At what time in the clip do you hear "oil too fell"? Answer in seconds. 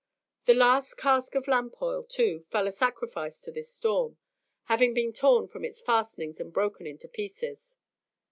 1.79-2.65